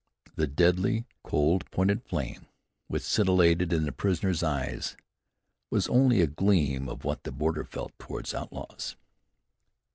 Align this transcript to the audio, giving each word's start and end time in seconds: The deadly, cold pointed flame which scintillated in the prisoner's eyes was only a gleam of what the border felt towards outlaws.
The 0.35 0.47
deadly, 0.47 1.05
cold 1.21 1.69
pointed 1.69 2.01
flame 2.03 2.47
which 2.87 3.03
scintillated 3.03 3.71
in 3.71 3.85
the 3.85 3.91
prisoner's 3.91 4.41
eyes 4.41 4.97
was 5.69 5.87
only 5.89 6.21
a 6.21 6.25
gleam 6.25 6.89
of 6.89 7.03
what 7.03 7.21
the 7.23 7.31
border 7.31 7.63
felt 7.63 7.93
towards 7.99 8.33
outlaws. 8.33 8.95